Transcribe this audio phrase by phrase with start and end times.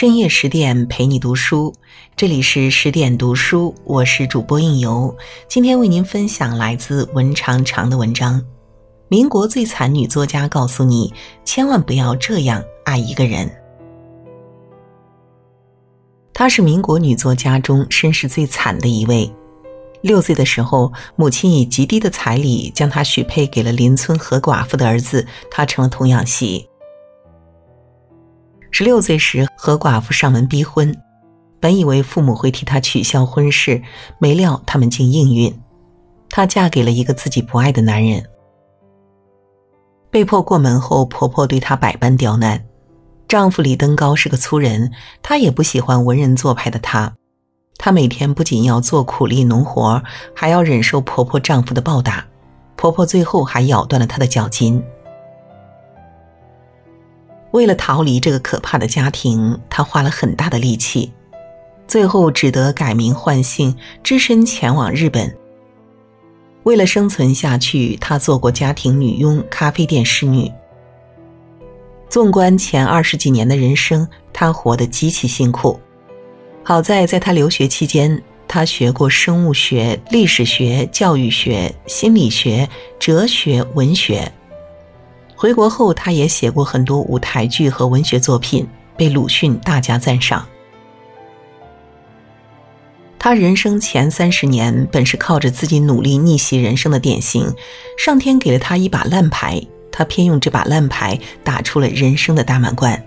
[0.00, 1.74] 深夜十点陪你读书，
[2.14, 5.12] 这里是十点读书，我是主播应由。
[5.48, 8.40] 今天为您分享来自文长长的文章。
[9.08, 11.12] 民国最惨女作家告诉你，
[11.44, 13.50] 千万不要这样爱一个人。
[16.32, 19.28] 她是民国女作家中身世最惨的一位。
[20.02, 26.68] 六岁的时候，母亲以极低的彩礼将她许配给了邻村何寡妇的儿子，她成了童养媳。
[28.70, 30.94] 十六岁时，何寡妇上门逼婚，
[31.58, 33.82] 本以为父母会替她取消婚事，
[34.18, 35.60] 没料他们竟应允，
[36.28, 38.24] 她嫁给了一个自己不爱的男人。
[40.10, 42.64] 被迫过门后，婆婆对她百般刁难。
[43.26, 44.90] 丈夫李登高是个粗人，
[45.22, 47.12] 她也不喜欢文人做派的他。
[47.78, 50.02] 她每天不仅要做苦力农活，
[50.34, 52.24] 还要忍受婆婆丈夫的暴打，
[52.76, 54.82] 婆婆最后还咬断了她的脚筋。
[57.52, 61.10] 为了逃离这个可怕的家庭，她花了很大的力气，
[61.86, 65.34] 最后只得改名换姓，只身前往日本。
[66.64, 70.52] 为了生存下去，她做过家庭女佣、咖啡店侍女。
[72.10, 75.80] 纵观前二十几年的人生，她活得极其辛苦。
[76.62, 84.30] 好在在她留学期间，她学过生物学、历史学、教育学、心理学、哲学、文学。
[85.38, 90.44] 回国后，他也写过很多舞台剧和文学作品，被鲁迅大加赞赏。
[93.20, 97.54] 他人生前三十年本是靠着自己努力逆袭人生的典型，
[97.96, 103.00] 上天给了他一把烂牌，他偏用这把烂牌打出了人生的大满贯。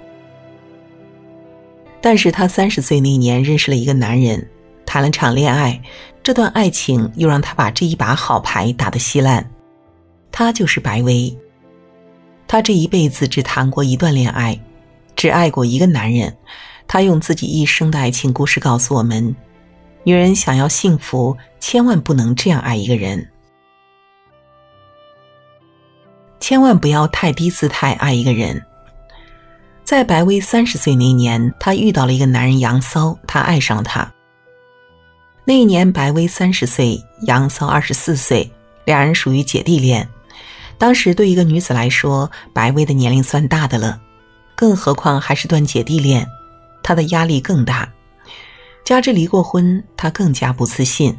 [2.00, 4.48] 但是他三十岁那年认识了一个男人，
[4.86, 5.82] 谈了场恋爱，
[6.24, 9.52] 这段爱情又让他把这一把好牌打得稀烂，
[10.32, 11.38] 他就是白薇。
[12.52, 14.59] 她这一辈子只谈过一段恋爱，
[15.16, 16.36] 只爱过一个男人。
[16.86, 19.34] 她用自己一生的爱情故事告诉我们：
[20.03, 23.25] 女人想要幸福，千万不能这样爱一个人，
[26.42, 28.62] 千万不要太低姿态爱一个人。
[29.86, 34.14] 在白薇三十岁那年，她遇到了一个男人杨骚，她爱上了他。
[35.46, 38.52] 那一年，白薇三十岁，杨骚二十四岁，
[38.84, 40.06] 两人属于姐弟恋。
[40.81, 44.02] 当时对一个女子来说，白薇的年龄算大的了，
[44.56, 46.28] 更何况还是段姐弟恋，
[46.81, 47.88] 她的压力更大。
[48.84, 51.16] 加之离过婚，她更加不自信。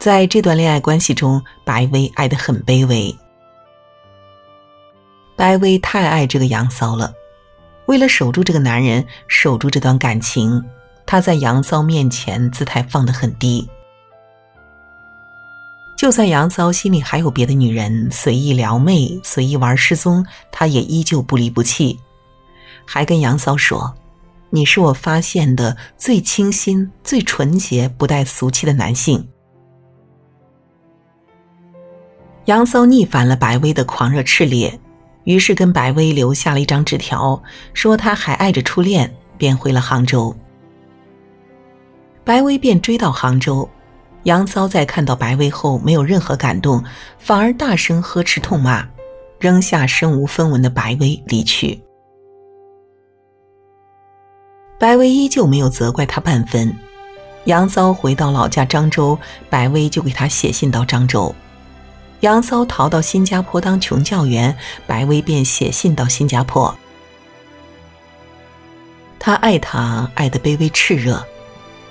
[0.00, 3.16] 在这段恋爱关系中，白薇爱得很卑微。
[5.36, 7.12] 白薇太爱这个杨骚了，
[7.86, 10.60] 为了守住这个男人，守住这段感情，
[11.06, 13.70] 她在杨骚面前姿态放得很低。
[15.96, 22.00] 就算杨骚心里还有别的女人，随意撩妹、随意玩失踪，他也依旧不离不弃，
[22.84, 23.94] 还跟杨骚说
[24.50, 29.24] ：“你是我发现的最清新、最纯洁、不带俗气的男性。”
[32.46, 34.80] 杨骚逆反了白薇的狂热炽烈，
[35.22, 37.40] 于是跟白薇留下了一张纸条，
[37.72, 40.34] 说他还爱着初恋，便回了杭州。
[42.24, 43.70] 白薇便追到杭州。
[44.24, 46.82] 杨骚在看到白薇后没有任何感动，
[47.18, 48.86] 反而大声呵斥痛骂，
[49.40, 51.82] 扔下身无分文的白薇离去。
[54.78, 56.74] 白薇依旧没有责怪他半分。
[57.46, 59.18] 杨骚回到老家漳州，
[59.50, 61.34] 白薇就给他写信到漳州。
[62.20, 64.56] 杨骚逃到新加坡当穷教员，
[64.86, 66.72] 白薇便写信到新加坡。
[69.18, 71.24] 他爱她，爱得卑微炽热。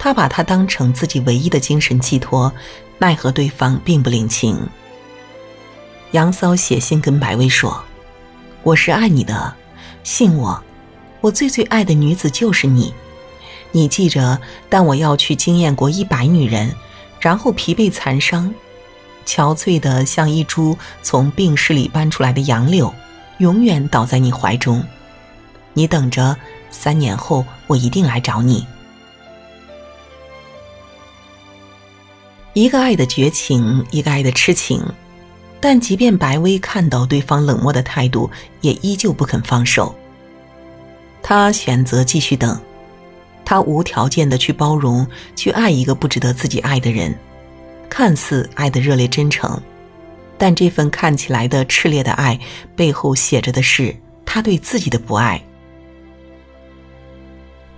[0.03, 2.51] 他把她当成自己唯一的精神寄托，
[2.97, 4.57] 奈何对方并不领情。
[6.09, 7.83] 杨骚写信跟白薇说
[8.63, 9.53] ：“我是爱你的，
[10.03, 10.59] 信我，
[11.21, 12.91] 我最最爱的女子就是你。
[13.71, 16.73] 你记着，但我要去惊艳过一百女人，
[17.19, 18.51] 然后疲惫残伤，
[19.23, 22.91] 憔悴的像一株从病室里搬出来的杨柳，
[23.37, 24.83] 永远倒在你怀中。
[25.73, 26.35] 你等着，
[26.71, 28.65] 三年后我一定来找你。”
[32.53, 34.83] 一个爱的绝情，一个爱的痴情，
[35.61, 39.95] 但即便白薇看到对方冷漠的态度，也依旧不肯放手。
[41.23, 42.59] 他选择继续等，
[43.45, 47.17] 他无条件的去包容，去爱一个不值得自己爱的人，
[47.89, 49.57] 看似爱的热烈真诚，
[50.37, 52.37] 但这份看起来的炽烈的爱，
[52.75, 53.95] 背后写着的是
[54.25, 55.41] 他对自己的不爱。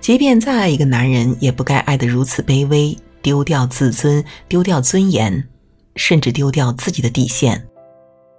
[0.01, 2.97] 即便再爱一个男人，也不该爱得如此卑微。
[3.23, 5.49] 丢掉自尊，丢掉尊严，
[5.95, 7.67] 甚至丢掉自己的底线，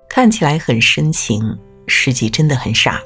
[0.08, 1.58] 看起来很深情，
[1.88, 3.02] 实际真的很傻。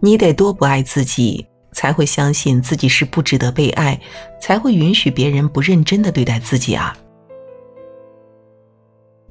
[0.00, 4.00] 你得多不爱自己，才会相信自己是不值得被爱，
[4.40, 6.96] 才会允许别人不认真的对待自己啊！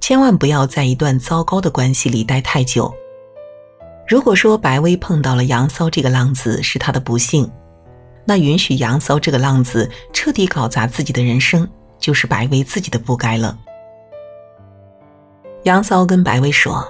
[0.02, 2.94] 千万不要在一段糟糕的关系里待太久。
[4.06, 7.50] 如果说白薇碰到了杨骚这个浪子是她的不幸，
[8.26, 13.58] 那允许杨骚这个浪子彻底搞砸自己的人生，就是白薇自己的不该了。
[15.64, 16.86] 杨骚跟白薇说：“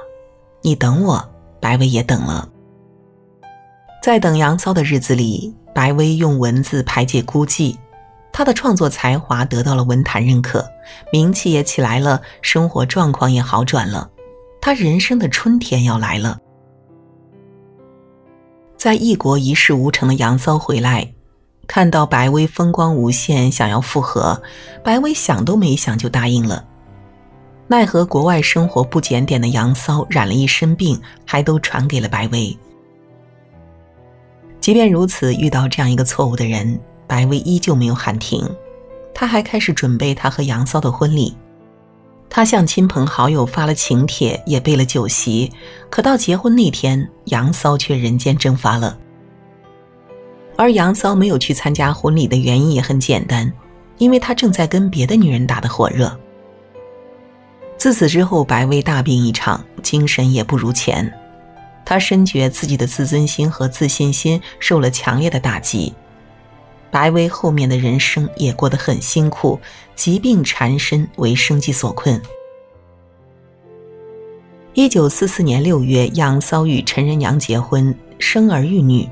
[0.61, 2.49] 你等我。”白薇也等了。
[4.03, 7.77] 在等杨骚的日子里，白薇用文字排解孤寂，
[8.33, 10.67] 她的创作才华得到了文坛认可，
[11.13, 14.09] 名气也起来了，生活状况也好转了，
[14.59, 16.37] 她人生的春天要来了。
[18.75, 21.13] 在异国一事无成的杨骚回来，
[21.73, 24.39] 看到白薇风光无限，想要复合，
[24.83, 26.63] 白薇想都没想就答应了。
[27.65, 32.55] 奈何国外生活不检点的杨骚染了一身病，还都传给了白薇。
[34.59, 38.47] 即便如此，遇到这样一个错误的人，白薇依旧没有喊停，
[39.11, 41.35] 她还开始准备她和杨骚的婚礼。
[42.29, 45.51] 她向亲朋好友发了请帖，也备了酒席。
[45.89, 48.95] 可到结婚那天，杨骚却人间蒸发了。
[50.55, 53.51] 而杨骚没有去参加婚礼的原因也很简单，
[53.97, 56.15] 因为他正在跟别的女人打得火热。
[57.77, 61.11] 自此之后，白薇大病一场，精神也不如前。
[61.85, 65.93] 他深觉自己的自尊心和自信心受了强烈的打击。
[66.89, 69.59] 白薇后面的人生也过得很辛苦，
[69.95, 72.21] 疾病缠身，为生计所困。
[74.75, 79.09] 一九四四年六月，杨骚与陈仁娘结婚，生儿育女。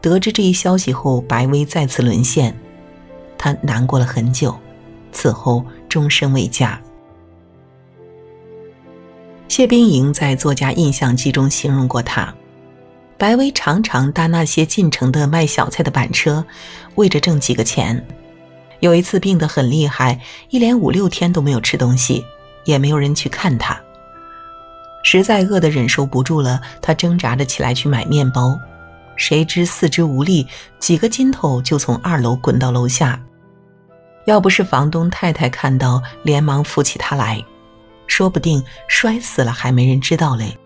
[0.00, 2.56] 得知这一消息后，白薇再次沦陷，
[3.36, 4.56] 她难过了很久，
[5.12, 6.80] 此后终身未嫁。
[9.48, 12.32] 谢冰莹在作家印象记中形容过她。
[13.16, 16.44] 白薇常常搭那些进城的卖小菜的板车，
[16.94, 18.06] 为着挣几个钱。
[18.78, 20.20] 有一次病得很厉害，
[20.50, 22.24] 一连五六天都没有吃东西，
[22.64, 23.76] 也没有人去看她。
[25.02, 28.56] 实在饿得忍受不住了，她挣扎着起来去买面包，
[29.18, 30.46] 谁知四肢无力，
[30.78, 33.22] 几个筋头就从二楼滚到楼下。
[34.24, 37.44] 要不是房东太太看到，连忙扶起她来，
[38.06, 40.56] 说不定摔死了还没人知道嘞。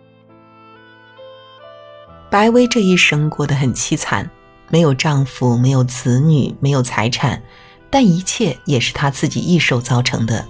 [2.31, 4.29] 白薇这一生过得很凄惨，
[4.69, 7.43] 没有丈夫，没有子女，没有财产，
[7.89, 10.45] 但一切也是她自己一手造成的。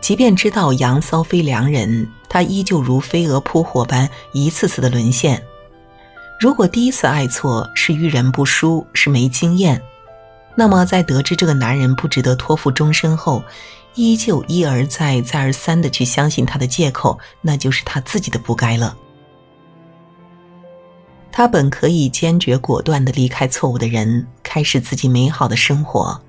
[0.00, 5.42] 即便知道杨骚非良人，她依旧如飞蛾扑火般一次次的沦陷。
[6.42, 9.80] 如果第一次爱错是遇人不淑，是没经验，
[10.56, 13.44] 那么在得知这个男人不值得托付终身后，
[13.94, 18.96] 依旧一而再、再而三的去相信他的借口，那就是他自己的不该了。
[21.30, 26.20] 他本可以坚决果断的离开错误的人，开始自己美好的生活，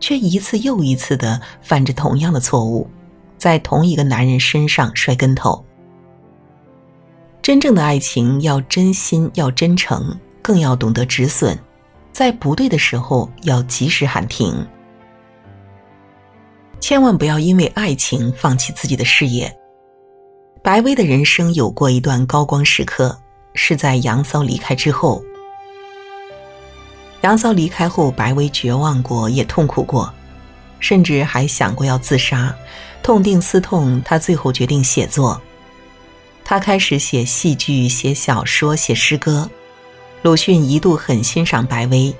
[0.00, 2.88] 却一次又一次的犯着同样的错误，
[3.36, 5.62] 在同一个男人身上摔跟头。
[7.42, 11.58] 真正的爱情要真心，要真诚，更要懂得止损，
[12.12, 14.66] 在不对的时候要及时喊停。
[16.80, 19.54] 千万不要因为爱情放弃自己的事业。
[20.62, 23.16] 白薇的人生有过一段高光时刻。
[23.54, 25.20] 是在杨骚离开之后。
[27.22, 30.08] 杨骚离开后，白薇绝望过，也痛苦过，
[30.78, 32.54] 甚至还想过要自杀。
[33.02, 35.42] 痛定思痛，她最后决定写作。
[36.50, 39.48] 他开始写戏剧、写小说、写诗歌。
[40.22, 42.12] 鲁迅一度很欣赏白薇，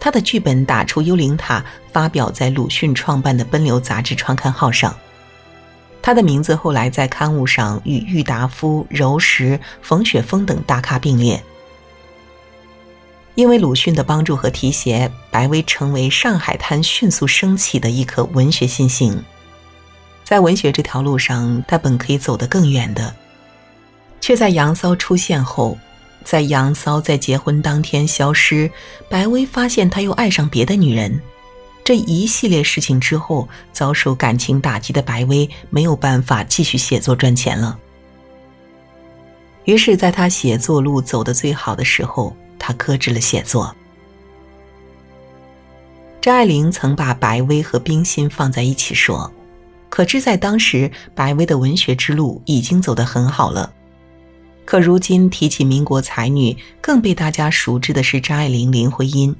[0.00, 1.62] 他的剧本打出幽灵塔，
[1.92, 4.96] 发表在鲁迅创办的《奔流》杂志创刊号上。
[6.00, 11.44] 他的名字后来在刊物上与郁达夫、柔石、冯雪峰等大咖并列。
[13.34, 19.22] 因为鲁迅的帮助和提携，白薇成为上海滩迅速升起的一颗文学新星。
[20.24, 23.14] 在文学这条路上，他本可以走得更远的，
[24.24, 25.76] 却在杨骚出现后，
[26.24, 28.70] 在杨骚在结婚当天消失，
[29.06, 31.20] 白薇发现他又爱上别的女人。
[31.84, 37.78] 这一系列事情之后，遭受感情打击的白薇没有办法继续写作赚钱了。
[39.66, 43.76] 于是，在他写作路走得最好的时候，他搁置了写作。
[46.22, 49.30] 张爱玲曾把白薇和冰心放在一起说，
[49.90, 53.70] 可知在当时，白薇的文学之路已经走得很好了。
[54.64, 59.34] 可如今提起民国才女，更被大家熟知的是张爱玲、林徽因。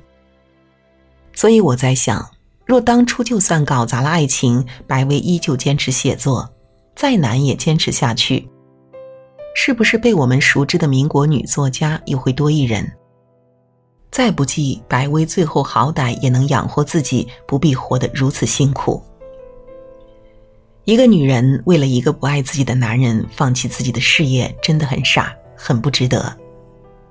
[1.32, 2.28] 所以我在想。
[2.66, 6.48] 若当初就算搞砸了爱情，白薇依旧坚持写作，
[6.96, 8.48] 再难也坚持下去。
[9.54, 12.90] 是不是被我们熟知的民国女作家又会多一人？
[14.10, 19.02] 再不济，白薇最后好歹也能养活自己，不必活得如此辛苦。
[20.84, 26.36] 一个女人为了一个不爱自己的男人放弃自己的事业，真的很傻，很不值得。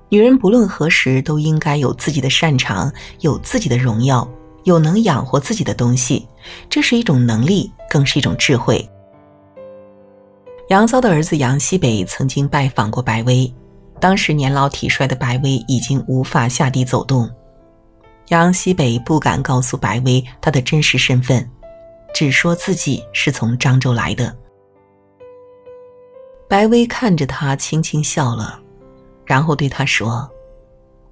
[0.08, 4.28] 女人不论何时都应该有自己的擅长，有自己的荣耀，
[4.62, 6.24] 有能养活自己的东西，
[6.70, 8.88] 这是一种能力，更是一种智慧。
[10.68, 13.52] 杨骚的儿子杨西北曾经拜访过白薇。
[14.00, 17.28] 当时年老体衰的白薇已经无法下地走动，
[18.28, 21.48] 杨西北不敢告诉白薇他的真实身份，
[22.14, 24.34] 只说自己是从漳州来的。
[26.48, 28.58] 白薇看着他，轻轻笑了，
[29.26, 30.30] 然后对他说：“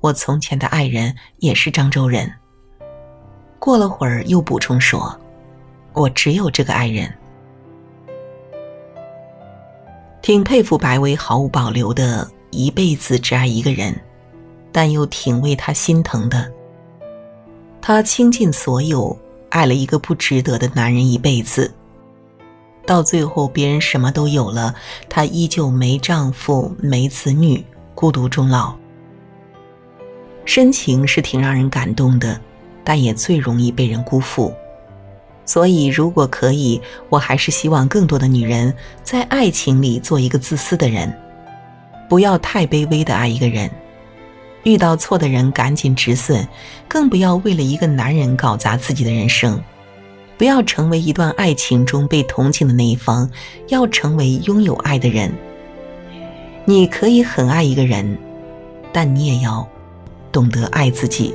[0.01, 2.33] 我从前的爱人也是漳州人。”
[3.59, 5.15] 过了会儿，又补充说
[5.93, 7.13] ：“我只有这个爱人。”
[10.23, 12.31] 挺佩服白薇毫无保留的。
[12.55, 13.99] 一辈子只爱一个人，
[14.71, 16.53] 但又挺为他心疼的。
[17.81, 19.19] 他倾尽所有
[19.53, 21.75] 爱了一个不值得的男人一辈子，
[22.87, 24.75] 到最后别人什么都有了，
[25.11, 27.63] 她依旧没丈夫、没子女，
[27.95, 28.75] 孤独终老。
[30.47, 32.41] 深情是挺让人感动的，
[32.83, 34.55] 但也最容易被人辜负。
[35.45, 36.81] 所以，如果可以，
[37.11, 41.15] 我还是希望更多的女人在爱情里做一个自私的人。
[42.09, 43.71] 不要太卑微的爱一个人，
[44.65, 46.47] 遇到错的人赶紧止损，
[46.89, 49.61] 更不要为了一个男人搞砸自己的人生。
[50.39, 53.31] 不要成为一段爱情中被同情的那一方，
[53.69, 55.33] 要成为拥有爱的人。
[56.65, 58.19] 你可以很爱一个人，
[58.93, 59.69] 但你也要
[60.33, 61.35] 懂得爱自己。